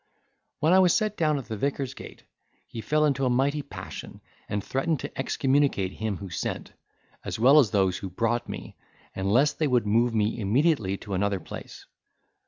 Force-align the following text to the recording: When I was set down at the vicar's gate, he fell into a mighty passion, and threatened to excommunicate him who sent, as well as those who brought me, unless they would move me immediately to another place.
When 0.61 0.73
I 0.73 0.79
was 0.79 0.95
set 0.95 1.15
down 1.15 1.37
at 1.37 1.45
the 1.45 1.55
vicar's 1.55 1.93
gate, 1.93 2.23
he 2.65 2.81
fell 2.81 3.05
into 3.05 3.23
a 3.23 3.29
mighty 3.29 3.61
passion, 3.61 4.19
and 4.49 4.63
threatened 4.63 4.99
to 5.01 5.15
excommunicate 5.15 5.91
him 5.91 6.17
who 6.17 6.31
sent, 6.31 6.71
as 7.23 7.37
well 7.37 7.59
as 7.59 7.69
those 7.69 7.99
who 7.99 8.09
brought 8.09 8.49
me, 8.49 8.75
unless 9.13 9.53
they 9.53 9.67
would 9.67 9.85
move 9.85 10.15
me 10.15 10.39
immediately 10.39 10.97
to 10.97 11.13
another 11.13 11.39
place. 11.39 11.85